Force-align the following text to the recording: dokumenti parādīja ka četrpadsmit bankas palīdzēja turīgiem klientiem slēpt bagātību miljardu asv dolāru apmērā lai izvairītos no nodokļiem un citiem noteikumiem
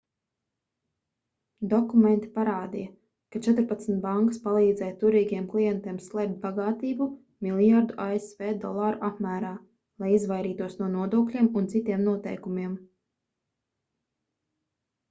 dokumenti 1.73 2.29
parādīja 2.37 2.87
ka 3.35 3.41
četrpadsmit 3.47 3.99
bankas 4.05 4.39
palīdzēja 4.45 4.95
turīgiem 5.03 5.45
klientiem 5.51 5.99
slēpt 6.07 6.39
bagātību 6.47 7.09
miljardu 7.49 7.99
asv 8.07 8.43
dolāru 8.65 9.01
apmērā 9.11 9.53
lai 10.05 10.11
izvairītos 10.17 10.77
no 10.83 10.89
nodokļiem 10.97 11.51
un 11.61 11.69
citiem 11.77 12.05
noteikumiem 12.11 12.75